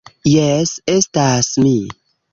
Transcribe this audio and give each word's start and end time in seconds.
Jes, 0.29 0.71
estas 0.95 1.51
mi 1.67 1.75